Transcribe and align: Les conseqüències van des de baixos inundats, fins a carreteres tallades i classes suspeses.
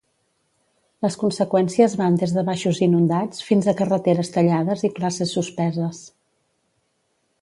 Les 1.05 1.17
conseqüències 1.23 1.95
van 1.99 2.17
des 2.23 2.33
de 2.37 2.43
baixos 2.47 2.81
inundats, 2.87 3.43
fins 3.49 3.67
a 3.67 3.75
carreteres 3.83 4.35
tallades 4.39 4.85
i 4.91 4.95
classes 4.97 5.39
suspeses. 5.39 6.01